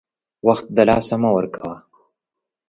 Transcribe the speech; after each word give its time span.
وخت 0.47 0.65
دلاسه 0.77 1.15
مه 1.21 1.29
ورکوه! 1.35 1.75